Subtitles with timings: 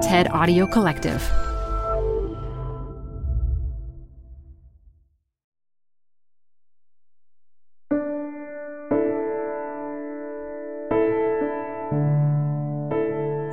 [0.00, 1.22] TED Audio Collective.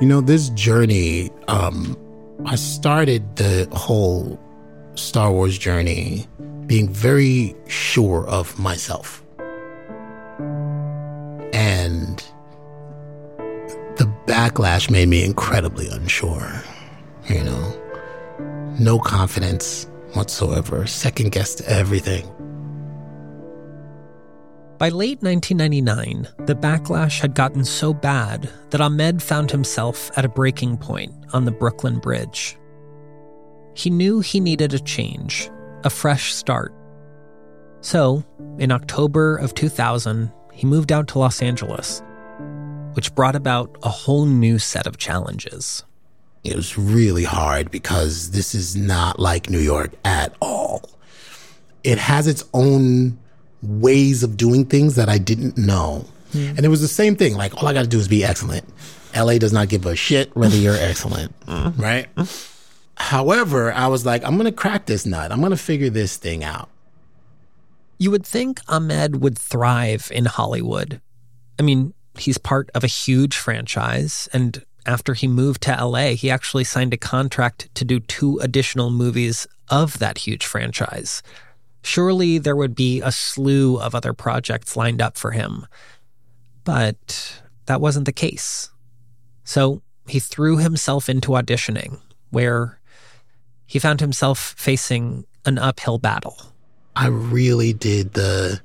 [0.00, 1.96] You know, this journey, um,
[2.46, 4.40] I started the whole
[4.94, 6.26] Star Wars journey
[6.66, 9.22] being very sure of myself.
[14.38, 16.62] Backlash made me incredibly unsure,
[17.26, 22.24] you know, no confidence whatsoever, second guessed everything.
[24.78, 30.28] By late 1999, the backlash had gotten so bad that Ahmed found himself at a
[30.28, 32.56] breaking point on the Brooklyn Bridge.
[33.74, 35.50] He knew he needed a change,
[35.82, 36.72] a fresh start.
[37.80, 38.22] So,
[38.60, 42.04] in October of 2000, he moved out to Los Angeles,
[42.98, 45.84] which brought about a whole new set of challenges.
[46.42, 50.82] It was really hard because this is not like New York at all.
[51.84, 53.16] It has its own
[53.62, 56.06] ways of doing things that I didn't know.
[56.32, 56.56] Mm.
[56.56, 57.34] And it was the same thing.
[57.36, 58.68] Like, all I got to do is be excellent.
[59.16, 62.08] LA does not give a shit whether you're excellent, right?
[62.96, 65.30] However, I was like, I'm going to crack this nut.
[65.30, 66.68] I'm going to figure this thing out.
[67.96, 71.00] You would think Ahmed would thrive in Hollywood.
[71.60, 74.28] I mean, he's part of a huge franchise.
[74.32, 78.90] And after he moved to LA, he actually signed a contract to do two additional
[78.90, 81.22] movies of that huge franchise
[81.82, 85.66] surely there would be a slew of other projects lined up for him.
[86.64, 88.70] But that wasn't the case.
[89.44, 92.78] So he threw himself into auditioning, where
[93.66, 96.36] he found himself facing an uphill battle.
[96.94, 98.60] I really did the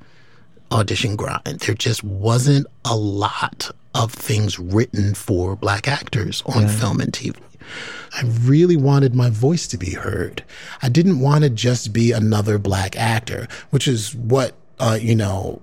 [0.73, 1.59] audition grind.
[1.59, 6.67] There just wasn't a lot of things written for black actors on yeah.
[6.67, 7.37] film and TV.
[8.15, 10.43] I really wanted my voice to be heard.
[10.81, 15.61] I didn't want to just be another black actor, which is what, uh, you know,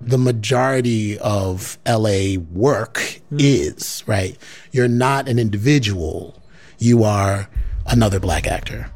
[0.00, 3.38] the majority of LA work mm.
[3.38, 4.36] is, right?
[4.72, 6.40] You're not an individual.
[6.78, 7.48] You are
[7.86, 8.90] another black actor.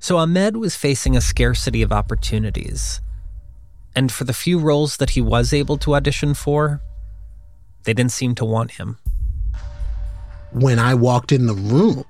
[0.00, 3.00] So Ahmed was facing a scarcity of opportunities.
[3.98, 6.80] And for the few roles that he was able to audition for,
[7.84, 8.98] they didn't seem to want him
[10.52, 12.04] when I walked in the room,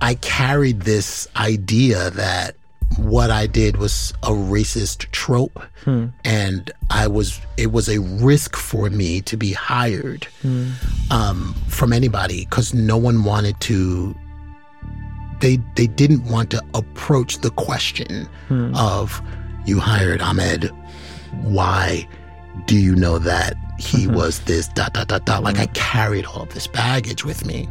[0.00, 2.56] I carried this idea that
[2.96, 5.60] what I did was a racist trope.
[5.84, 6.06] Hmm.
[6.24, 10.70] And I was, it was a risk for me to be hired hmm.
[11.10, 14.14] um, from anybody because no one wanted to,
[15.40, 18.74] they, they didn't want to approach the question hmm.
[18.76, 19.20] of,
[19.64, 20.70] you hired Ahmed.
[21.42, 22.06] Why
[22.66, 24.14] do you know that he mm-hmm.
[24.14, 27.68] was this dot dot dot dot like i carried all of this baggage with me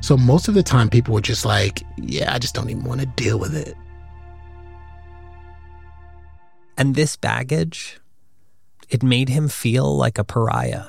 [0.00, 3.00] so most of the time people were just like yeah i just don't even want
[3.00, 3.76] to deal with it
[6.76, 8.00] and this baggage
[8.90, 10.84] it made him feel like a pariah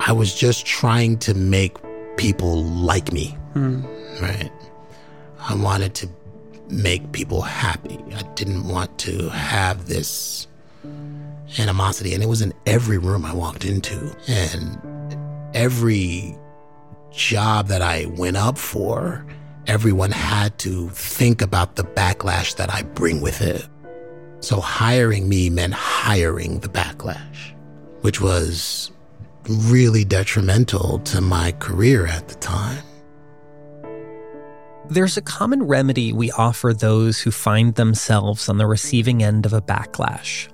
[0.00, 1.76] i was just trying to make
[2.16, 3.82] people like me mm.
[4.20, 4.52] right
[5.40, 6.06] i wanted to
[6.68, 10.46] make people happy i didn't want to have this
[11.58, 12.14] animosity.
[12.14, 14.14] And it was in every room I walked into.
[14.28, 15.16] And
[15.54, 16.36] every
[17.12, 19.24] job that I went up for,
[19.66, 23.66] everyone had to think about the backlash that I bring with it.
[24.40, 27.54] So hiring me meant hiring the backlash,
[28.02, 28.90] which was
[29.48, 32.82] really detrimental to my career at the time.
[34.90, 39.54] There's a common remedy we offer those who find themselves on the receiving end of
[39.54, 40.48] a backlash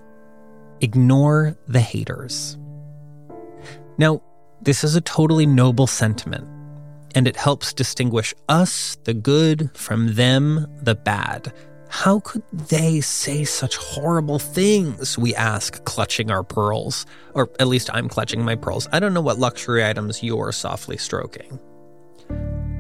[0.81, 2.57] ignore the haters.
[3.99, 4.23] Now,
[4.63, 6.47] this is a totally noble sentiment,
[7.15, 11.53] and it helps distinguish us, the good, from them, the bad.
[11.89, 15.19] How could they say such horrible things?
[15.19, 17.05] We ask, clutching our pearls.
[17.35, 18.89] Or at least I'm clutching my pearls.
[18.93, 21.59] I don't know what luxury items you're softly stroking.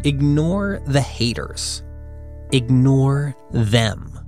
[0.02, 1.82] Ignore the haters,
[2.52, 4.19] ignore them.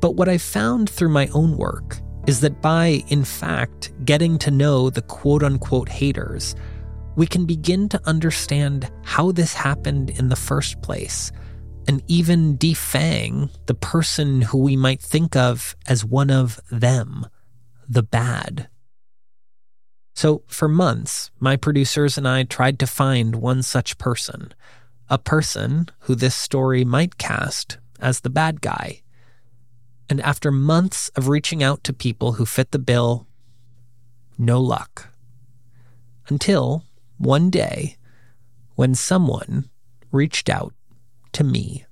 [0.00, 1.98] But what I've found through my own work
[2.28, 6.54] is that by, in fact, getting to know the quote unquote haters,
[7.16, 11.32] we can begin to understand how this happened in the first place
[11.88, 17.26] and even defang the person who we might think of as one of them,
[17.88, 18.68] the bad.
[20.14, 24.54] So, for months, my producers and I tried to find one such person,
[25.10, 29.02] a person who this story might cast as the bad guy.
[30.08, 33.26] And after months of reaching out to people who fit the bill,
[34.38, 35.08] no luck.
[36.28, 36.84] Until
[37.18, 37.96] one day
[38.76, 39.68] when someone
[40.12, 40.72] reached out
[41.32, 41.86] to me.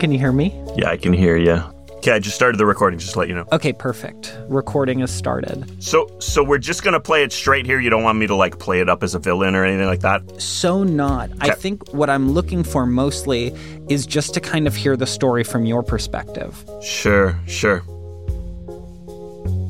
[0.00, 0.52] Can you hear me?
[0.76, 1.62] Yeah, I can hear you.
[2.00, 3.44] Okay, I just started the recording, just to let you know.
[3.52, 4.34] Okay, perfect.
[4.48, 5.70] Recording has started.
[5.82, 7.78] So, so we're just gonna play it straight here.
[7.78, 10.00] You don't want me to like play it up as a villain or anything like
[10.00, 10.40] that.
[10.40, 11.28] So not.
[11.42, 13.54] I think what I'm looking for mostly
[13.90, 16.64] is just to kind of hear the story from your perspective.
[16.80, 17.82] Sure, sure.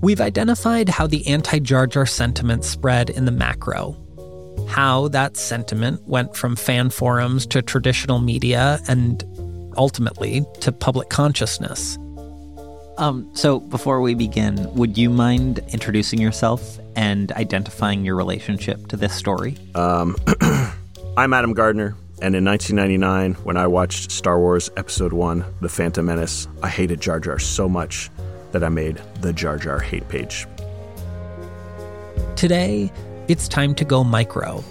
[0.00, 3.97] We've identified how the anti Jar Jar sentiment spread in the macro,
[4.69, 9.25] how that sentiment went from fan forums to traditional media and
[9.77, 11.99] ultimately to public consciousness.
[12.98, 18.96] Um, so before we begin, would you mind introducing yourself and identifying your relationship to
[18.96, 19.56] this story?
[19.75, 20.16] Um,
[21.16, 26.04] I'm Adam Gardner, and in 1999, when I watched Star Wars Episode 1, The Phantom
[26.04, 28.10] Menace, I hated Jar Jar so much
[28.52, 30.46] that I made the Jar Jar hate page.
[32.36, 32.93] Today,
[33.28, 34.62] it's time to go micro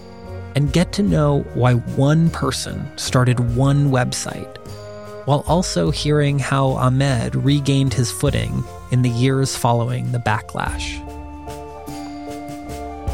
[0.55, 4.57] and get to know why one person started one website,
[5.29, 10.97] while also hearing how Ahmed regained his footing in the years following the backlash.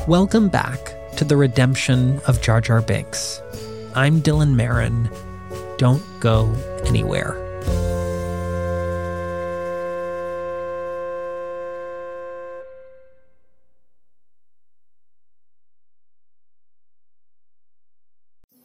[0.08, 0.80] Welcome back
[1.18, 3.42] to the redemption of Jar Jar Binks.
[3.96, 5.10] I'm Dylan Marron.
[5.78, 6.50] Don't go
[6.86, 7.45] anywhere.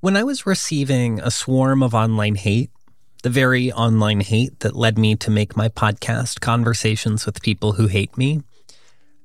[0.00, 2.70] When I was receiving a swarm of online hate,
[3.24, 7.88] the very online hate that led me to make my podcast, Conversations with People Who
[7.88, 8.44] Hate Me,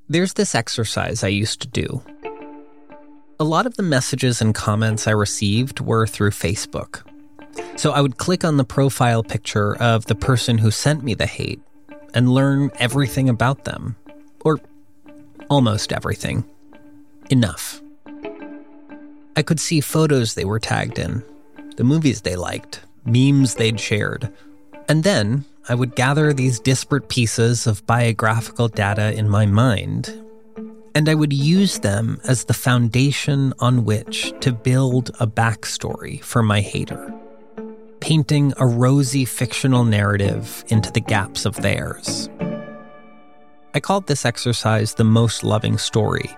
[0.10, 2.04] there's this exercise I used to do.
[3.40, 7.08] A lot of the messages and comments I received were through Facebook.
[7.76, 11.28] So I would click on the profile picture of the person who sent me the
[11.28, 11.62] hate
[12.16, 13.96] and learn everything about them.
[14.44, 14.60] Or
[15.52, 16.44] almost everything.
[17.30, 17.80] Enough.
[19.36, 21.24] I could see photos they were tagged in,
[21.76, 24.32] the movies they liked, memes they'd shared.
[24.88, 30.14] And then I would gather these disparate pieces of biographical data in my mind,
[30.94, 36.44] and I would use them as the foundation on which to build a backstory for
[36.44, 37.12] my hater,
[38.02, 42.30] painting a rosy fictional narrative into the gaps of theirs.
[43.74, 46.38] I called this exercise the most loving story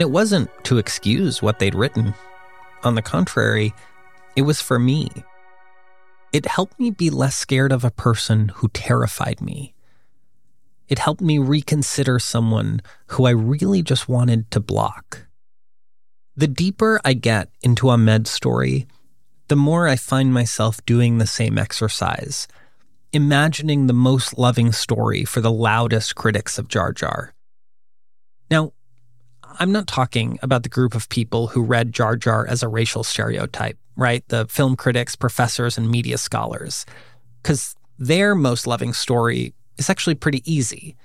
[0.00, 2.14] it wasn't to excuse what they'd written.
[2.82, 3.74] On the contrary,
[4.34, 5.10] it was for me.
[6.32, 9.74] It helped me be less scared of a person who terrified me.
[10.88, 15.26] It helped me reconsider someone who I really just wanted to block.
[16.34, 18.86] The deeper I get into Ahmed's story,
[19.48, 22.48] the more I find myself doing the same exercise,
[23.12, 27.34] imagining the most loving story for the loudest critics of Jar Jar.
[28.50, 28.72] Now,
[29.58, 33.02] I'm not talking about the group of people who read Jar Jar as a racial
[33.02, 34.26] stereotype, right?
[34.28, 36.86] The film critics, professors, and media scholars.
[37.42, 40.96] Because their most loving story is actually pretty easy.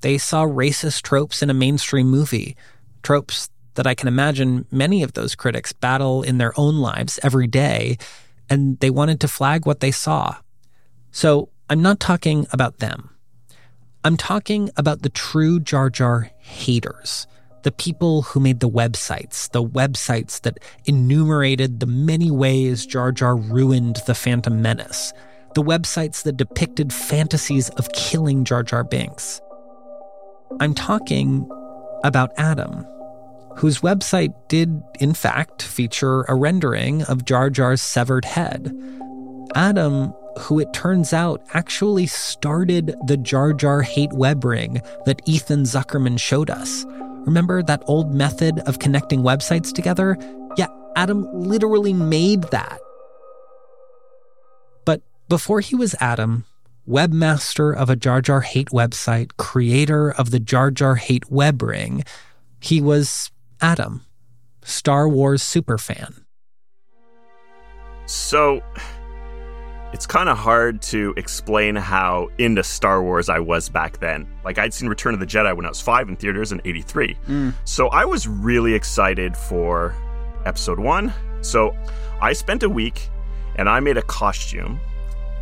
[0.00, 2.56] They saw racist tropes in a mainstream movie,
[3.02, 7.46] tropes that I can imagine many of those critics battle in their own lives every
[7.46, 7.98] day,
[8.48, 10.36] and they wanted to flag what they saw.
[11.10, 13.10] So I'm not talking about them.
[14.04, 17.26] I'm talking about the true Jar Jar haters
[17.64, 23.34] the people who made the websites, the websites that enumerated the many ways Jar Jar
[23.34, 25.14] ruined the Phantom Menace,
[25.54, 29.40] the websites that depicted fantasies of killing Jar Jar Binks.
[30.60, 31.48] I'm talking
[32.04, 32.86] about Adam,
[33.56, 38.76] whose website did, in fact, feature a rendering of Jar Jar's severed head.
[39.54, 45.62] Adam, who it turns out actually started the Jar Jar hate web ring that Ethan
[45.62, 46.84] Zuckerman showed us.
[47.26, 50.16] Remember that old method of connecting websites together?
[50.56, 52.80] Yeah, Adam literally made that.
[54.84, 56.44] But before he was Adam,
[56.88, 62.04] webmaster of a Jar Jar Hate website, creator of the Jar Jar Hate web ring,
[62.60, 64.04] he was Adam,
[64.62, 66.24] Star Wars superfan.
[68.06, 68.62] So,
[69.94, 74.26] it's kind of hard to explain how into Star Wars I was back then.
[74.44, 77.16] Like, I'd seen Return of the Jedi when I was five in theaters in 83.
[77.28, 77.54] Mm.
[77.64, 79.94] So I was really excited for
[80.46, 81.12] episode one.
[81.42, 81.76] So
[82.20, 83.08] I spent a week
[83.54, 84.80] and I made a costume,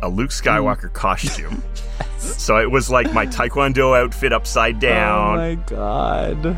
[0.03, 0.43] a Luke mm.
[0.43, 1.63] Skywalker costume.
[2.19, 5.33] So it was like my Taekwondo outfit upside oh down.
[5.33, 6.57] Oh my God.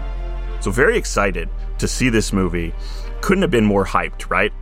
[0.59, 1.49] So very excited
[1.79, 2.71] to see this movie.
[3.21, 4.53] Couldn't have been more hyped, right?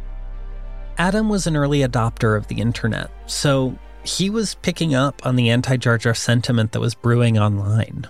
[0.97, 5.49] Adam was an early adopter of the internet, so he was picking up on the
[5.49, 8.07] anti Jar Jar sentiment that was brewing online.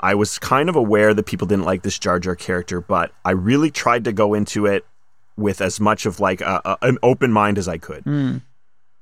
[0.00, 3.32] I was kind of aware that people didn't like this Jar Jar character, but I
[3.32, 4.86] really tried to go into it
[5.36, 8.02] with as much of like a, a, an open mind as I could.
[8.04, 8.38] Hmm.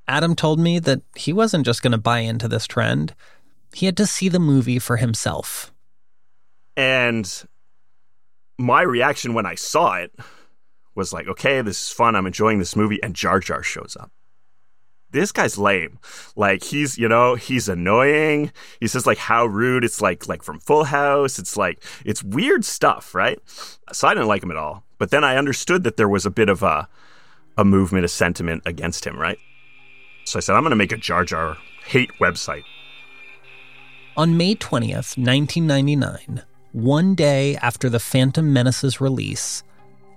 [0.07, 3.13] Adam told me that he wasn't just going to buy into this trend,
[3.73, 5.73] he had to see the movie for himself.
[6.77, 7.29] And
[8.57, 10.11] my reaction when I saw it
[10.97, 12.15] was like, okay, this is fun.
[12.15, 13.01] I'm enjoying this movie.
[13.01, 14.11] And Jar Jar shows up.
[15.11, 15.99] This guy's lame.
[16.35, 18.51] Like he's, you know, he's annoying.
[18.81, 19.85] He says like how rude.
[19.85, 21.39] It's like like from Full House.
[21.39, 23.39] It's like it's weird stuff, right?
[23.93, 24.83] So I didn't like him at all.
[24.97, 26.89] But then I understood that there was a bit of a
[27.57, 29.39] a movement, a sentiment against him, right?
[30.25, 32.63] So I said, I'm going to make a Jar Jar hate website.
[34.17, 39.63] On May 20th, 1999, one day after The Phantom Menace's release,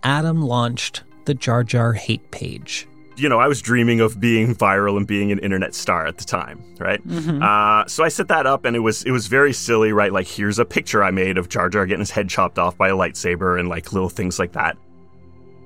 [0.03, 2.87] Adam launched the Jar Jar hate page.
[3.17, 6.25] you know, I was dreaming of being viral and being an internet star at the
[6.25, 7.01] time, right?
[7.43, 10.11] Uh, so I set that up, and it was it was very silly, right?
[10.13, 12.89] Like, here's a picture I made of Jar Jar getting his head chopped off by
[12.89, 14.79] a lightsaber, and like little things like that.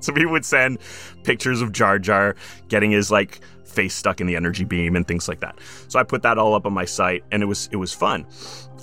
[0.01, 0.79] So people would send
[1.23, 2.35] pictures of Jar Jar
[2.69, 5.57] getting his like face stuck in the energy beam and things like that.
[5.89, 8.27] So I put that all up on my site, and it was it was fun.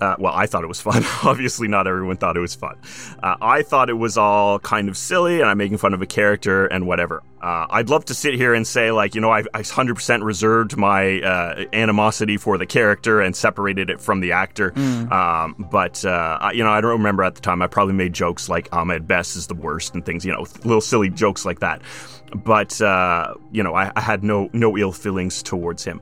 [0.01, 1.03] Uh, well, I thought it was fun.
[1.23, 2.75] Obviously, not everyone thought it was fun.
[3.21, 6.07] Uh, I thought it was all kind of silly, and I'm making fun of a
[6.07, 7.21] character and whatever.
[7.39, 10.75] Uh, I'd love to sit here and say, like, you know, I, I 100% reserved
[10.75, 14.73] my uh, animosity for the character and separated it from the actor.
[15.11, 17.61] Um, but, uh, I, you know, I don't remember at the time.
[17.61, 20.81] I probably made jokes like Ahmed Best is the worst and things, you know, little
[20.81, 21.81] silly jokes like that.
[22.35, 26.01] But, uh, you know, I, I had no, no ill feelings towards him.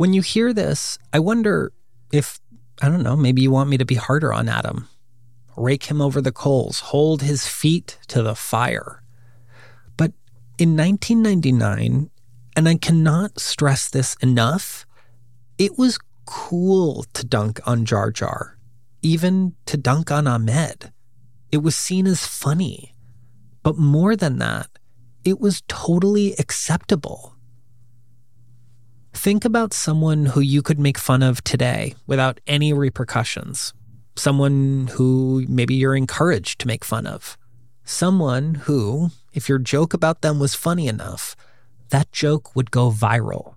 [0.00, 1.74] When you hear this, I wonder
[2.10, 2.40] if,
[2.80, 4.88] I don't know, maybe you want me to be harder on Adam.
[5.58, 9.02] Rake him over the coals, hold his feet to the fire.
[9.98, 10.12] But
[10.56, 12.08] in 1999,
[12.56, 14.86] and I cannot stress this enough,
[15.58, 18.56] it was cool to dunk on Jar Jar,
[19.02, 20.94] even to dunk on Ahmed.
[21.52, 22.94] It was seen as funny.
[23.62, 24.70] But more than that,
[25.26, 27.36] it was totally acceptable.
[29.20, 33.74] Think about someone who you could make fun of today without any repercussions.
[34.16, 37.36] Someone who maybe you're encouraged to make fun of.
[37.84, 41.36] Someone who, if your joke about them was funny enough,
[41.90, 43.56] that joke would go viral.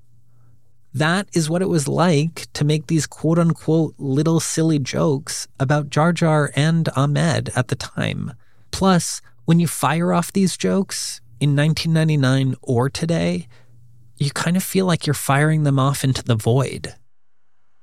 [0.94, 5.90] That is what it was like to make these quote unquote little silly jokes about
[5.90, 8.34] Jar Jar and Ahmed at the time.
[8.72, 13.48] Plus, when you fire off these jokes in 1999 or today,
[14.24, 16.96] you kind of feel like you're firing them off into the void.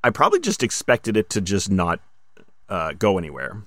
[0.02, 2.00] I probably just expected it to just not
[2.68, 3.62] uh, go anywhere.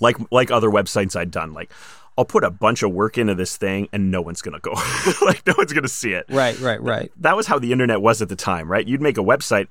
[0.00, 1.70] Like like other websites I'd done, like
[2.16, 4.72] I'll put a bunch of work into this thing and no one's gonna go.
[5.22, 6.26] like no one's gonna see it.
[6.28, 7.12] Right, right, right.
[7.18, 8.86] That was how the internet was at the time, right?
[8.86, 9.68] You'd make a website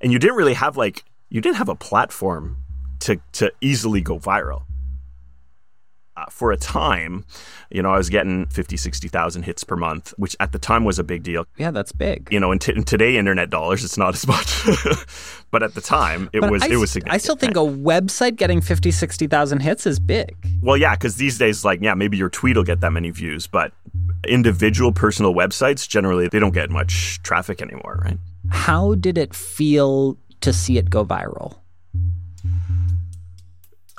[0.00, 2.58] and you didn't really have like you didn't have a platform
[3.00, 4.62] to to easily go viral.
[6.32, 7.24] For a time,
[7.70, 10.98] you know, I was getting 50, 60,000 hits per month, which at the time was
[10.98, 11.46] a big deal.
[11.56, 12.28] Yeah, that's big.
[12.32, 14.64] You know, in, t- in today internet dollars, it's not as much.
[15.52, 17.14] but at the time, it But was I, it was significant.
[17.14, 20.34] I still think a website getting 50, 60,000 hits is big.
[20.62, 23.46] Well, yeah, because these days, like, yeah, maybe your tweet will get that many views,
[23.46, 23.72] but
[24.26, 28.18] individual personal websites generally they don't get much traffic anymore, right?
[28.50, 31.58] How did it feel to see it go viral?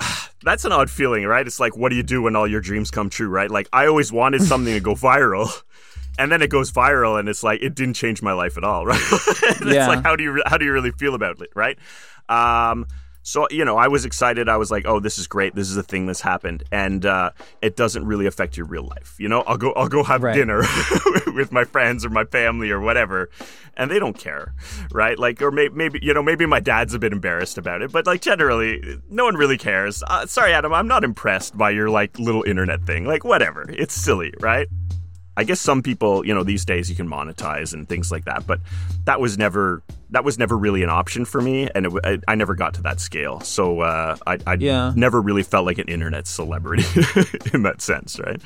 [0.44, 1.46] That's an odd feeling, right?
[1.46, 3.50] It's like, what do you do when all your dreams come true, right?
[3.50, 5.50] Like, I always wanted something to go viral.
[6.16, 8.86] And then it goes viral, and it's like it didn't change my life at all,
[8.92, 9.00] right?
[9.10, 9.88] it's Yeah.
[9.88, 11.76] like how do you how do you really feel about it, right?
[12.28, 12.86] Um,
[13.24, 14.48] so you know, I was excited.
[14.48, 15.56] I was like, "Oh, this is great.
[15.56, 19.16] This is a thing that's happened," and uh, it doesn't really affect your real life.
[19.18, 20.34] You know, I'll go I'll go have Right.
[20.34, 20.62] dinner
[21.34, 23.30] with my friends or my family or whatever,
[23.76, 24.54] and they don't care,
[24.92, 25.18] right?
[25.18, 28.06] Like, or maybe maybe you know maybe my dad's a bit embarrassed about it, but
[28.06, 30.02] like generally, no one really cares.
[30.06, 33.04] Uh, sorry, Adam, I'm not impressed by your like little internet thing.
[33.06, 34.68] Like, whatever, it's silly, right?
[35.36, 38.46] I guess some people, you know, these days you can monetize and things like that,
[38.46, 38.60] but
[39.04, 42.34] that was never that was never really an option for me, and it, I, I
[42.36, 43.40] never got to that scale.
[43.40, 44.92] So uh, I, I Yeah.
[44.94, 46.84] never really felt like an internet celebrity
[47.52, 48.40] in that sense, right?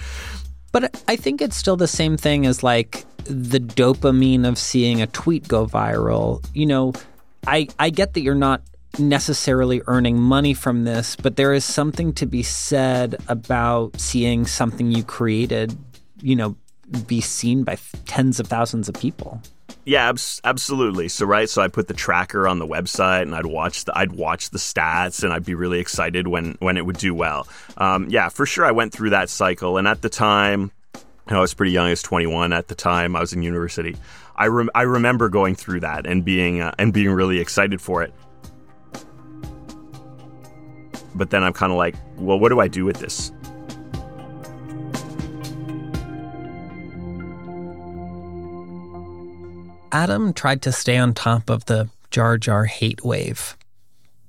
[0.72, 5.06] But I think it's still the same thing as like the dopamine of seeing a
[5.08, 6.42] tweet go viral.
[6.54, 6.92] You know,
[7.46, 8.62] I I get that you're not
[8.98, 14.90] necessarily earning money from this, but there is something to be said about seeing something
[14.90, 15.76] you created,
[16.22, 16.56] you know,
[17.06, 17.76] be seen by
[18.06, 19.40] tens of thousands of people.
[19.84, 21.08] Yeah, abs- absolutely.
[21.08, 24.12] So right, so I put the tracker on the website, and I'd watch the I'd
[24.12, 27.48] watch the stats, and I'd be really excited when when it would do well.
[27.78, 30.72] Um, yeah, for sure, I went through that cycle, and at the time,
[31.26, 31.86] I was pretty young.
[31.86, 33.16] I was 21 at the time.
[33.16, 33.96] I was in university.
[34.36, 38.02] I rem- I remember going through that and being uh, and being really excited for
[38.02, 38.12] it.
[41.14, 43.32] But then I'm kind of like, well, what do I do with this?
[49.92, 53.56] Adam tried to stay on top of the Jar Jar hate wave,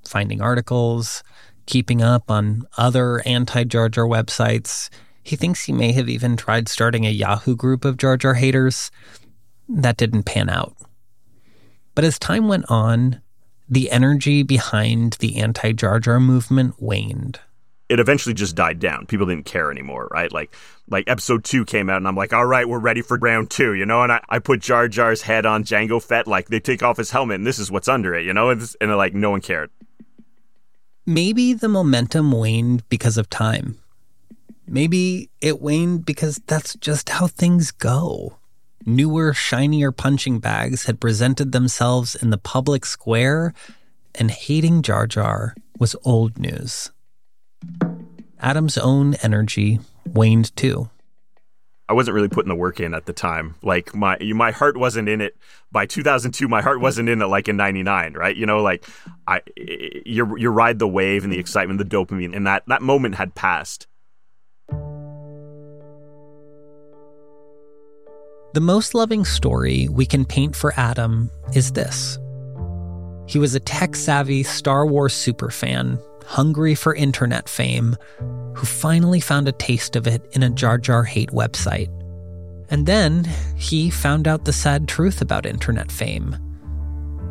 [0.08, 1.22] finding articles,
[1.66, 4.88] keeping up on other anti Jar Jar websites.
[5.22, 8.90] He thinks he may have even tried starting a Yahoo group of Jar Jar haters.
[9.68, 10.76] That didn't pan out.
[11.94, 13.20] But as time went on,
[13.68, 17.38] the energy behind the anti Jar Jar movement waned
[17.90, 19.04] it eventually just died down.
[19.04, 20.32] People didn't care anymore, right?
[20.32, 20.54] Like
[20.88, 23.74] like episode two came out and I'm like, all right, we're ready for round two,
[23.74, 24.02] you know?
[24.02, 27.10] And I, I put Jar Jar's head on Jango Fett, like they take off his
[27.10, 28.50] helmet and this is what's under it, you know?
[28.50, 29.70] And, and like no one cared.
[31.04, 33.78] Maybe the momentum waned because of time.
[34.68, 38.36] Maybe it waned because that's just how things go.
[38.86, 43.52] Newer, shinier punching bags had presented themselves in the public square,
[44.14, 46.92] and hating Jar Jar was old news.
[48.40, 50.90] Adam's own energy waned too.
[51.88, 53.56] I wasn't really putting the work in at the time.
[53.62, 55.36] Like my my heart wasn't in it
[55.72, 56.46] by 2002.
[56.46, 58.36] My heart wasn't in it like in '99, right?
[58.36, 58.86] You know, like
[59.26, 63.16] I you you ride the wave and the excitement, the dopamine, and that that moment
[63.16, 63.88] had passed.
[68.52, 72.18] The most loving story we can paint for Adam is this.
[73.26, 77.96] He was a tech savvy Star Wars superfan hungry for internet fame,
[78.54, 81.90] who finally found a taste of it in a Jar Jar Hate website.
[82.70, 86.36] And then he found out the sad truth about internet fame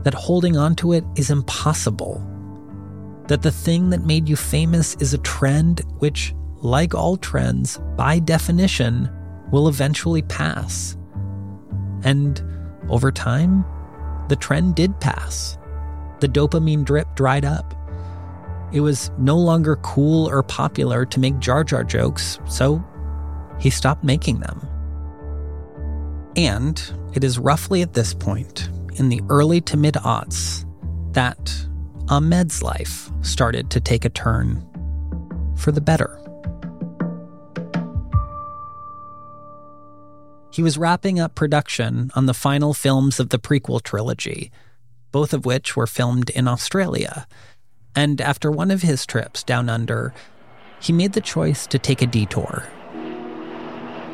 [0.03, 2.21] that holding onto it is impossible.
[3.27, 8.19] That the thing that made you famous is a trend which, like all trends, by
[8.19, 9.09] definition,
[9.49, 10.97] will eventually pass.
[12.03, 12.43] And
[12.89, 13.63] over time,
[14.27, 15.57] the trend did pass.
[16.19, 17.79] The dopamine drip dried up.
[18.71, 22.84] It was no longer cool or popular to make Jar Jar jokes, so
[23.60, 24.67] he stopped making them.
[26.36, 26.82] And
[27.13, 30.65] it is roughly at this point, in the early to mid aughts,
[31.13, 31.65] that
[32.10, 34.63] Ahmed's life started to take a turn
[35.58, 36.15] for the better.
[40.51, 44.51] He was wrapping up production on the final films of the prequel trilogy,
[45.12, 47.25] both of which were filmed in Australia
[47.95, 50.13] and after one of his trips down under,
[50.82, 52.63] he made the choice to take a detour.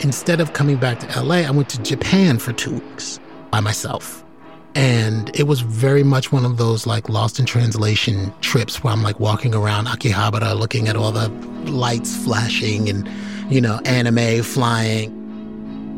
[0.01, 3.19] Instead of coming back to LA, I went to Japan for two weeks
[3.51, 4.23] by myself.
[4.75, 9.03] And it was very much one of those like lost in translation trips where I'm
[9.03, 11.29] like walking around Akihabara looking at all the
[11.69, 13.09] lights flashing and,
[13.49, 15.13] you know, anime flying.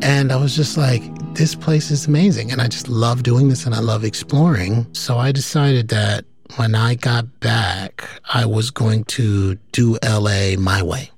[0.03, 1.01] And I was just like,
[1.33, 2.51] this place is amazing.
[2.51, 4.85] And I just love doing this and I love exploring.
[4.93, 10.81] So I decided that when I got back, I was going to do LA my
[10.81, 11.11] way.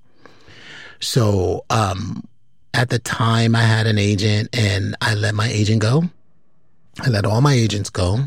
[1.00, 2.28] So, um,
[2.74, 6.04] at the time, I had an agent and I let my agent go.
[7.02, 8.20] I let all my agents go.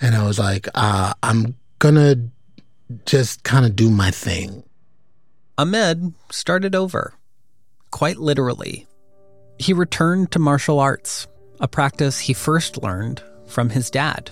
[0.00, 2.16] And I was like, uh, I'm gonna
[3.06, 4.64] just kind of do my thing.
[5.56, 7.14] Ahmed started over,
[7.90, 8.86] quite literally.
[9.58, 11.26] He returned to martial arts,
[11.60, 14.30] a practice he first learned from his dad,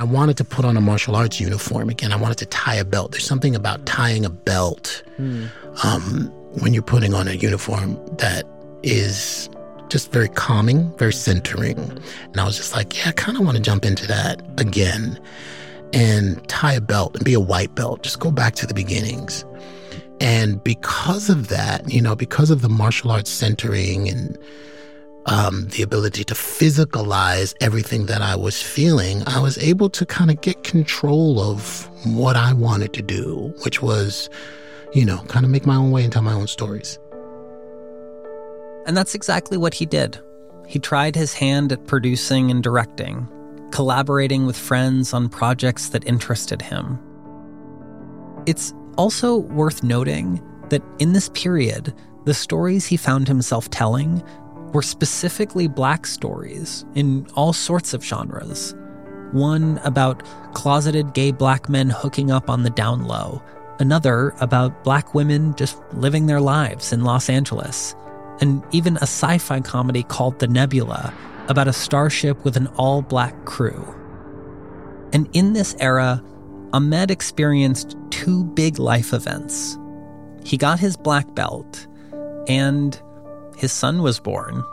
[0.00, 2.12] I wanted to put on a martial arts uniform again.
[2.12, 3.12] I wanted to tie a belt.
[3.12, 5.48] There's something about tying a belt mm.
[5.84, 6.28] um,
[6.60, 8.44] when you're putting on a uniform that
[8.82, 9.48] is
[9.88, 11.78] just very calming, very centering.
[11.78, 15.20] And I was just like, yeah, I kind of want to jump into that again
[15.92, 18.02] and tie a belt and be a white belt.
[18.02, 19.44] Just go back to the beginnings.
[20.20, 24.36] And because of that, you know, because of the martial arts centering and
[25.26, 30.30] um, the ability to physicalize everything that I was feeling, I was able to kind
[30.30, 34.28] of get control of what I wanted to do, which was,
[34.92, 36.98] you know, kind of make my own way and tell my own stories.
[38.86, 40.18] And that's exactly what he did.
[40.66, 43.26] He tried his hand at producing and directing,
[43.70, 46.98] collaborating with friends on projects that interested him.
[48.46, 54.22] It's also worth noting that in this period, the stories he found himself telling
[54.74, 58.74] were specifically black stories in all sorts of genres.
[59.32, 63.40] One about closeted gay black men hooking up on the down low,
[63.78, 67.94] another about black women just living their lives in Los Angeles,
[68.40, 71.14] and even a sci fi comedy called The Nebula
[71.48, 73.84] about a starship with an all black crew.
[75.12, 76.22] And in this era,
[76.72, 79.78] Ahmed experienced two big life events.
[80.44, 81.86] He got his black belt,
[82.48, 83.00] and
[83.56, 84.64] his son was born.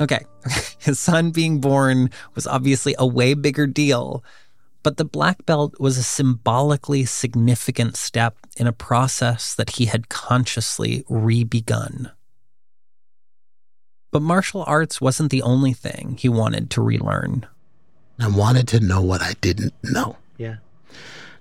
[0.00, 0.24] Okay,
[0.78, 4.24] his son being born was obviously a way bigger deal,
[4.82, 10.08] but the black belt was a symbolically significant step in a process that he had
[10.08, 12.10] consciously re-begun.
[14.10, 17.46] But martial arts wasn't the only thing he wanted to relearn.
[18.18, 20.16] I wanted to know what I didn't know.
[20.36, 20.56] Yeah.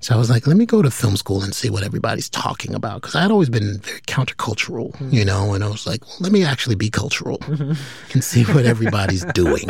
[0.01, 2.73] So I was like, let me go to film school and see what everybody's talking
[2.73, 3.01] about.
[3.01, 5.09] Cause I had always been very countercultural, mm-hmm.
[5.13, 7.73] you know, and I was like, well, let me actually be cultural mm-hmm.
[8.13, 9.67] and see what everybody's doing,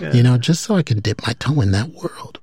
[0.00, 0.12] yeah.
[0.12, 2.40] you know, just so I can dip my toe in that world.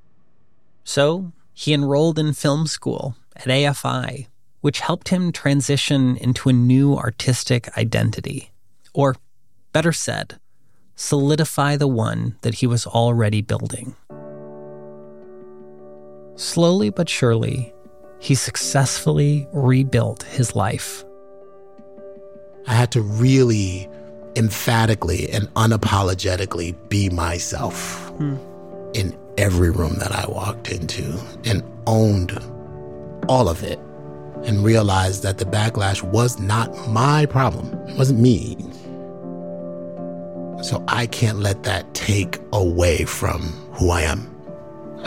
[0.83, 4.27] So he enrolled in film school at AFI,
[4.61, 8.51] which helped him transition into a new artistic identity.
[8.93, 9.15] Or,
[9.73, 10.39] better said,
[10.95, 13.95] solidify the one that he was already building.
[16.37, 17.73] Slowly but surely,
[18.19, 21.03] he successfully rebuilt his life.
[22.67, 23.89] I had to really
[24.35, 28.35] emphatically and unapologetically be myself hmm.
[28.93, 32.39] in every room that I walked into and owned
[33.27, 33.79] all of it
[34.43, 37.73] and realized that the backlash was not my problem.
[37.87, 38.57] It wasn't me.
[40.63, 43.41] So I can't let that take away from
[43.73, 44.36] who I am.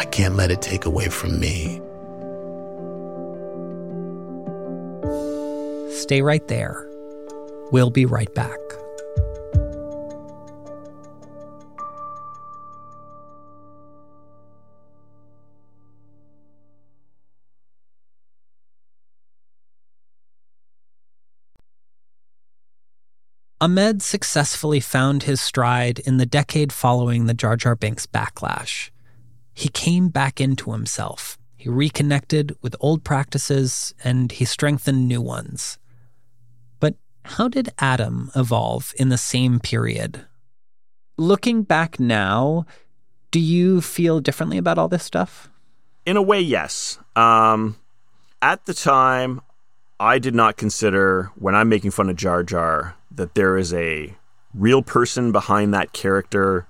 [0.00, 1.78] I can't let it take away from me.
[5.92, 6.88] Stay right there.
[7.70, 8.58] We'll be right back.
[23.60, 28.88] Ahmed successfully found his stride in the decade following the Jar Jar Binks backlash
[29.60, 31.38] he came back into himself.
[31.58, 35.78] He reconnected with old practices and he strengthened new ones.
[36.78, 36.94] But
[37.26, 40.24] how did Adam evolve in the same period?
[41.18, 42.64] Looking back now,
[43.30, 45.50] do you feel differently about all this stuff?
[46.06, 46.98] In a way, yes.
[47.14, 47.76] Um,
[48.40, 49.42] at the time,
[50.00, 54.16] I did not consider, when I'm making fun of Jar Jar, that there is a
[54.54, 56.66] real person behind that character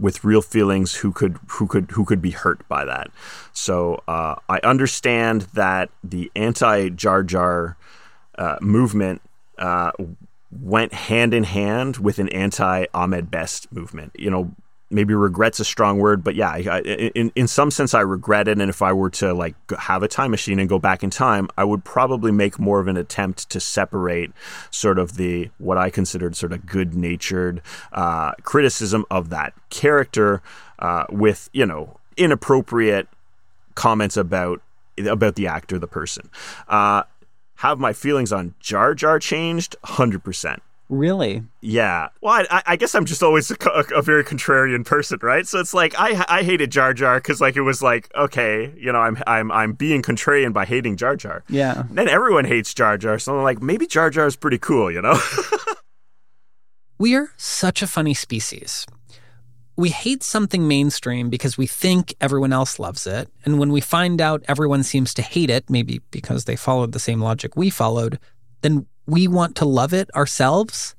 [0.00, 3.10] with real feelings who could who could who could be hurt by that.
[3.52, 7.76] So uh, I understand that the anti Jar Jar
[8.36, 9.20] uh, movement
[9.58, 9.92] uh,
[10.50, 14.12] went hand in hand with an anti Ahmed Best movement.
[14.18, 14.52] You know,
[14.90, 18.58] maybe regret's a strong word, but yeah, I, in in some sense, I regret it.
[18.60, 21.48] And if I were to like have a time machine and go back in time,
[21.56, 24.32] I would probably make more of an attempt to separate
[24.70, 30.42] sort of the what I considered sort of good natured uh, criticism of that character
[30.80, 33.08] uh, with you know inappropriate
[33.74, 34.60] comments about
[34.98, 36.28] about the actor, the person.
[36.68, 37.04] Uh,
[37.56, 39.76] have my feelings on Jar Jar changed?
[39.84, 40.62] Hundred percent.
[40.90, 41.44] Really?
[41.60, 42.08] Yeah.
[42.20, 43.54] Well, I, I guess I'm just always a,
[43.94, 45.46] a, very contrarian person, right?
[45.46, 48.90] So it's like I I hated Jar Jar because like it was like okay, you
[48.90, 51.44] know, I'm I'm I'm being contrarian by hating Jar Jar.
[51.48, 51.84] Yeah.
[51.92, 55.00] then everyone hates Jar Jar, so I'm like maybe Jar Jar is pretty cool, you
[55.00, 55.16] know.
[56.98, 58.84] We're such a funny species.
[59.76, 64.20] We hate something mainstream because we think everyone else loves it, and when we find
[64.20, 68.18] out everyone seems to hate it, maybe because they followed the same logic we followed,
[68.62, 70.94] then we want to love it ourselves,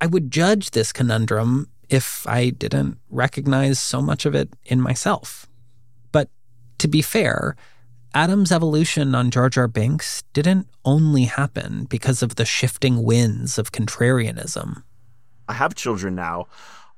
[0.00, 5.46] I would judge this conundrum if I didn't recognize so much of it in myself.
[6.12, 6.28] But
[6.78, 7.56] to be fair,
[8.14, 13.72] Adam's evolution on Jar Jar Binks didn't only happen because of the shifting winds of
[13.72, 14.82] contrarianism.
[15.48, 16.46] I have children now.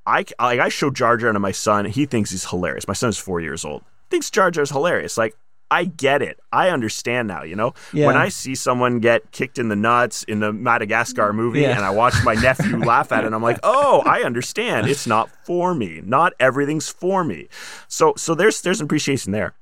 [0.07, 1.85] I, I, show Jar Jar to my son.
[1.85, 2.89] He thinks he's hilarious.
[2.89, 3.85] My son is four years old.
[4.09, 5.19] Thinks Jar Jar's hilarious.
[5.19, 5.37] Like
[5.70, 6.40] I get it.
[6.52, 7.74] I understand now, you know?
[7.92, 8.06] Yeah.
[8.06, 11.76] When I see someone get kicked in the nuts in the Madagascar movie yeah.
[11.76, 14.88] and I watch my nephew laugh at it and I'm like, "Oh, I understand.
[14.88, 16.00] It's not for me.
[16.04, 17.48] Not everything's for me."
[17.87, 19.54] So so there's there's appreciation there.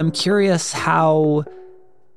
[0.00, 1.44] I'm curious how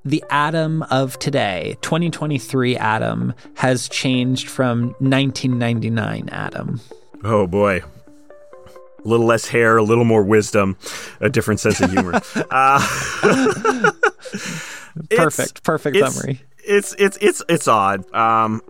[0.06, 6.80] the Adam of today, 2023 Adam, has changed from 1999 Adam.
[7.24, 7.82] Oh boy.
[9.04, 10.78] A little less hair, a little more wisdom,
[11.20, 12.14] a different sense of humor.
[12.52, 12.80] uh,
[15.10, 16.42] perfect, perfect it's, summary.
[16.64, 18.12] It's it's it's it's odd.
[18.14, 18.62] Um,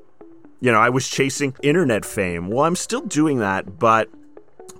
[0.60, 2.48] you know, I was chasing internet fame.
[2.48, 4.10] Well, I'm still doing that, but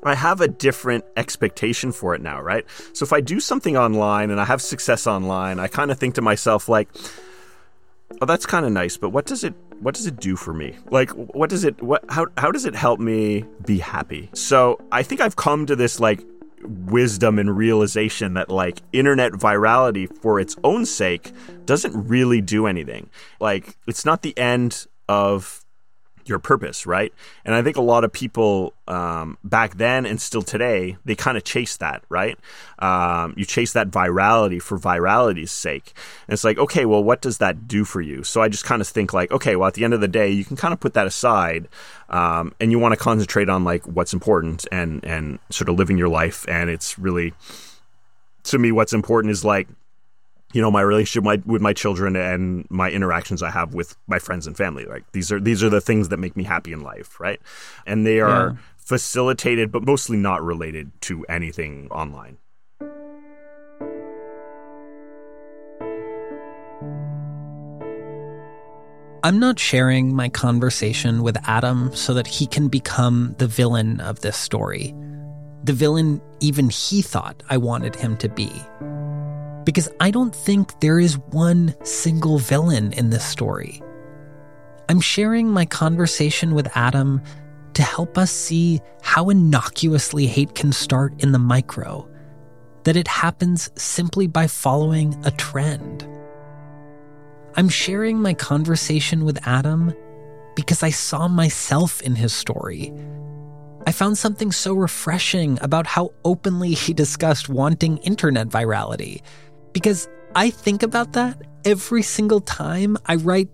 [0.04, 2.66] I have a different expectation for it now, right?
[2.94, 6.16] So if I do something online and I have success online, I kind of think
[6.16, 6.90] to myself like,
[8.22, 10.78] "Oh, that's kind of nice, but what does it what does it do for me?
[10.92, 15.04] Like what does it what how how does it help me be happy?" So, I
[15.04, 16.24] think I've come to this like
[16.64, 21.32] wisdom and realization that like internet virality for its own sake
[21.66, 23.10] doesn't really do anything.
[23.40, 25.64] Like it's not the end of
[26.26, 27.14] your purpose, right?
[27.46, 31.38] And I think a lot of people um, back then and still today, they kind
[31.38, 32.38] of chase that, right?
[32.80, 35.94] Um, you chase that virality for virality's sake.
[36.28, 38.24] And it's like, okay, well, what does that do for you?
[38.24, 40.30] So I just kind of think like, okay, well, at the end of the day,
[40.30, 41.68] you can kind of put that aside,
[42.10, 45.98] um, and you want to concentrate on like what's important and and sort of living
[45.98, 46.46] your life.
[46.48, 47.34] And it's really,
[48.44, 49.68] to me, what's important is like
[50.54, 54.20] you know my relationship my, with my children and my interactions I have with my
[54.20, 54.86] friends and family.
[54.86, 57.40] Like these are these are the things that make me happy in life, right?
[57.86, 58.58] And they are yeah.
[58.78, 62.38] facilitated, but mostly not related to anything online.
[69.24, 74.22] I'm not sharing my conversation with Adam so that he can become the villain of
[74.22, 74.96] this story.
[75.64, 78.52] The villain even he thought I wanted him to be
[79.64, 83.82] because I don't think there is one single villain in this story.
[84.90, 87.22] I'm sharing my conversation with Adam
[87.74, 92.08] to help us see how innocuously hate can start in the micro,
[92.84, 96.08] that it happens simply by following a trend.
[97.56, 99.94] I'm sharing my conversation with Adam
[100.56, 102.94] because I saw myself in his story
[103.88, 109.22] I found something so refreshing about how openly he discussed wanting internet virality
[109.74, 113.50] because I think about that every single time I write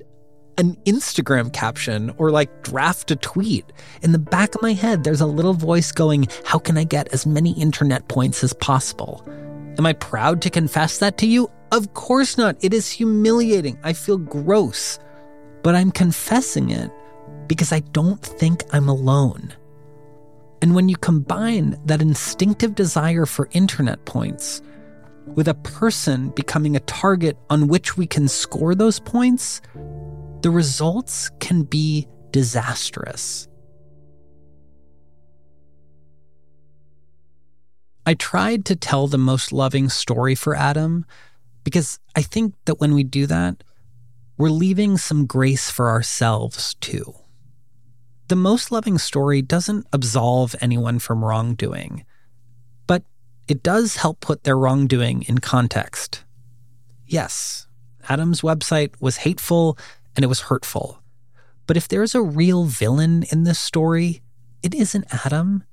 [0.58, 3.72] an Instagram caption or like draft a tweet.
[4.02, 7.14] In the back of my head, there's a little voice going, How can I get
[7.14, 9.24] as many internet points as possible?
[9.78, 11.52] Am I proud to confess that to you?
[11.72, 12.56] Of course not.
[12.62, 13.78] It is humiliating.
[13.84, 15.00] I feel gross.
[15.62, 16.92] But I'm confessing it
[17.48, 19.54] because I don't think I'm alone.
[20.62, 24.62] And when you combine that instinctive desire for internet points
[25.36, 29.62] with a person becoming a target on which we can score those points,
[30.42, 33.48] the results can be disastrous.
[38.06, 41.06] I tried to tell the most loving story for Adam
[41.64, 43.64] because I think that when we do that,
[44.38, 47.14] we're leaving some grace for ourselves too.
[48.30, 52.06] The most loving story doesn't absolve anyone from wrongdoing
[53.48, 56.24] it does help put their wrongdoing in context.
[57.06, 57.68] Yes,
[58.10, 59.78] Adam's website was hateful
[60.16, 61.02] and it was hurtful.
[61.66, 64.22] But if there's a real villain in this story,
[64.64, 65.64] it isn't Adam.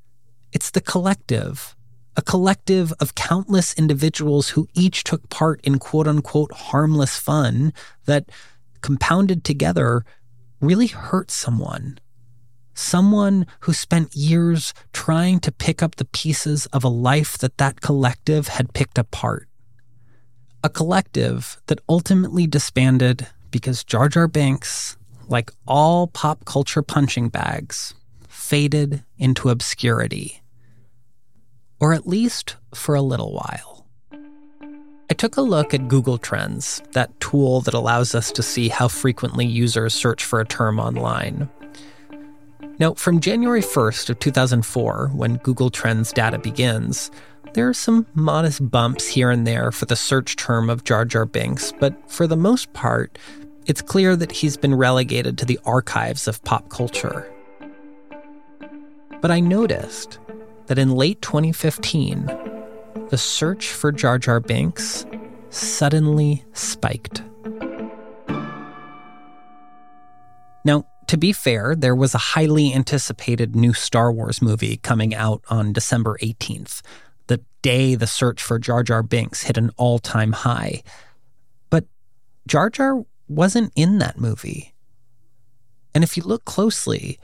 [0.53, 1.75] It's the collective,
[2.17, 7.73] a collective of countless individuals who each took part in quote unquote harmless fun
[8.07, 8.31] that,
[8.83, 10.05] compounded together,
[10.61, 11.99] really hurt someone
[12.75, 17.81] someone who spent years trying to pick up the pieces of a life that that
[17.81, 19.49] collective had picked apart.
[20.63, 24.97] A collective that ultimately disbanded because Jar Jar Binks,
[25.29, 27.95] like all pop culture punching bags,
[28.29, 30.43] faded into obscurity.
[31.81, 33.87] Or at least for a little while.
[35.11, 38.89] I took a look at Google Trends, that tool that allows us to see how
[38.89, 41.49] frequently users search for a term online.
[42.79, 47.11] Now, from January 1st of 2004, when Google Trends data begins,
[47.55, 51.25] there are some modest bumps here and there for the search term of Jar Jar
[51.25, 53.17] Binks, but for the most part,
[53.67, 57.33] it's clear that he's been relegated to the archives of pop culture.
[59.21, 60.19] But I noticed
[60.67, 62.27] that in late 2015,
[63.09, 65.07] the search for Jar Jar Binks
[65.51, 67.23] suddenly spiked.
[70.65, 75.43] Now, to be fair, there was a highly anticipated new Star Wars movie coming out
[75.49, 76.83] on December 18th,
[77.27, 80.83] the day the search for Jar Jar Binks hit an all time high.
[81.71, 81.85] But
[82.47, 84.75] Jar Jar wasn't in that movie.
[85.95, 87.19] And if you look closely,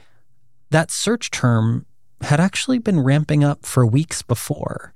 [0.69, 1.85] that search term
[2.21, 4.93] had actually been ramping up for weeks before.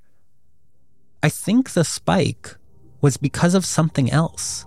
[1.22, 2.56] I think the spike
[3.00, 4.64] was because of something else.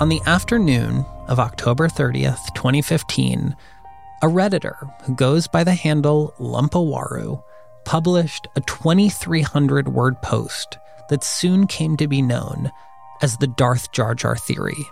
[0.00, 3.54] On the afternoon of October 30th, 2015,
[4.22, 7.40] a Redditor who goes by the handle Lumpawarroo
[7.84, 10.78] published a 2,300 word post
[11.10, 12.72] that soon came to be known
[13.22, 14.84] as the Darth Jar Jar theory.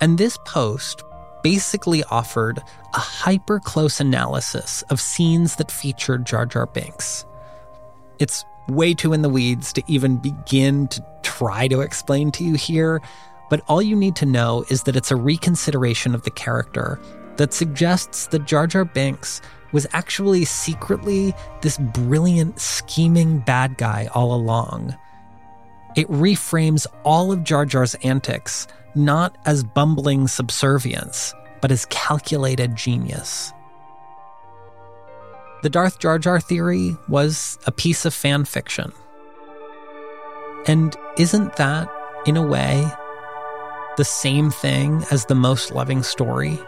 [0.00, 1.02] And this post
[1.42, 2.58] basically offered
[2.94, 7.26] a hyper close analysis of scenes that featured Jar Jar Binks.
[8.18, 12.54] It's way too in the weeds to even begin to try to explain to you
[12.54, 13.02] here,
[13.48, 17.00] but all you need to know is that it's a reconsideration of the character
[17.36, 19.40] that suggests that Jar Jar Binks
[19.72, 24.96] was actually secretly this brilliant, scheming bad guy all along.
[25.96, 33.52] It reframes all of Jar Jar's antics not as bumbling subservience, but as calculated genius.
[35.62, 38.92] The Darth Jar Jar theory was a piece of fan fiction.
[40.66, 41.88] And isn't that,
[42.24, 42.86] in a way,
[43.96, 46.58] the same thing as the most loving story?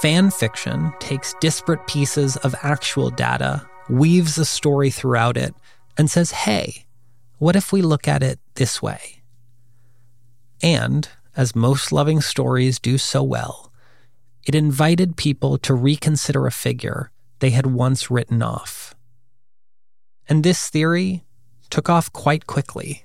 [0.00, 5.54] Fan fiction takes disparate pieces of actual data, weaves a story throughout it,
[5.98, 6.86] and says, hey,
[7.38, 9.22] what if we look at it this way?
[10.62, 13.72] And, as most loving stories do so well,
[14.46, 18.94] it invited people to reconsider a figure they had once written off.
[20.28, 21.24] And this theory
[21.70, 23.04] took off quite quickly.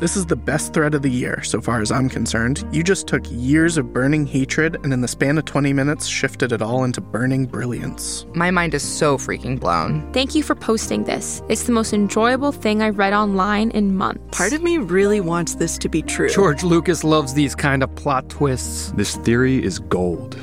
[0.00, 2.66] This is the best thread of the year, so far as I'm concerned.
[2.72, 6.52] You just took years of burning hatred and in the span of 20 minutes shifted
[6.52, 8.24] it all into burning brilliance.
[8.34, 10.10] My mind is so freaking blown.
[10.14, 11.42] Thank you for posting this.
[11.50, 14.22] It's the most enjoyable thing I've read online in months.
[14.34, 16.30] Part of me really wants this to be true.
[16.30, 18.92] George Lucas loves these kind of plot twists.
[18.92, 20.38] This theory is gold.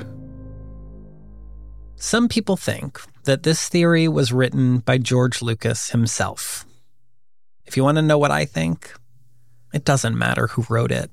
[1.95, 6.63] Some people think that this theory was written by George Lucas himself.
[7.65, 8.93] If you want to know what I think,
[9.73, 11.11] it doesn't matter who wrote it.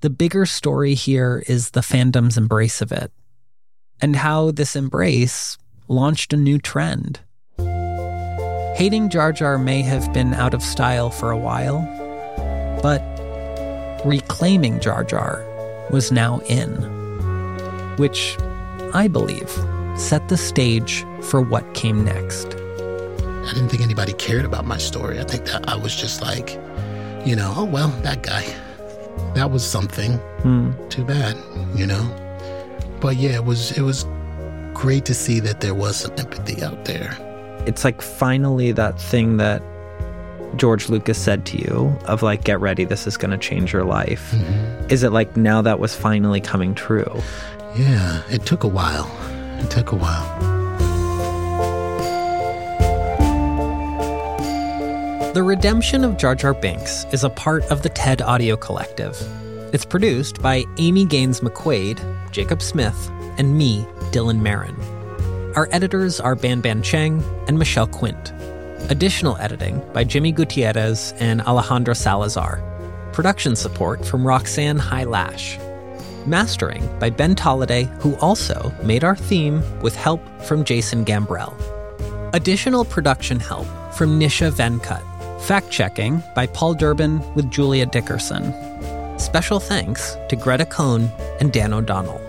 [0.00, 3.10] The bigger story here is the fandom's embrace of it,
[4.00, 5.58] and how this embrace
[5.88, 7.20] launched a new trend.
[8.76, 11.80] Hating Jar Jar may have been out of style for a while,
[12.80, 13.02] but
[14.04, 15.44] reclaiming Jar Jar
[15.90, 16.74] was now in,
[17.96, 18.36] which
[18.94, 19.50] I believe
[19.96, 22.54] set the stage for what came next.
[22.54, 25.18] I didn't think anybody cared about my story.
[25.18, 26.50] I think that I was just like,
[27.24, 28.44] you know, oh, well, that guy.
[29.34, 30.12] That was something.
[30.42, 30.72] Hmm.
[30.88, 31.36] Too bad,
[31.74, 32.04] you know?
[33.00, 34.04] But yeah, it was it was
[34.74, 37.16] great to see that there was some empathy out there.
[37.66, 39.62] It's like finally that thing that
[40.56, 43.84] George Lucas said to you of like, get ready, this is going to change your
[43.84, 44.32] life.
[44.32, 44.90] Mm-hmm.
[44.90, 47.22] Is it like now that was finally coming true?
[47.76, 49.10] Yeah, it took a while.
[49.60, 50.57] It took a while.
[55.38, 59.16] The Redemption of Jar Jar Binks is a part of the TED Audio Collective.
[59.72, 62.00] It's produced by Amy Gaines McQuaid,
[62.32, 64.74] Jacob Smith, and me, Dylan Marron.
[65.54, 68.32] Our editors are Banban Cheng and Michelle Quint.
[68.90, 72.60] Additional editing by Jimmy Gutierrez and Alejandro Salazar.
[73.12, 75.56] Production support from Roxanne Hai Lash.
[76.26, 81.54] Mastering by Ben Tolliday, who also made our theme with help from Jason Gambrell.
[82.34, 85.04] Additional production help from Nisha Venkat.
[85.40, 88.52] Fact checking by Paul Durbin with Julia Dickerson.
[89.18, 92.27] Special thanks to Greta Cohn and Dan O'Donnell.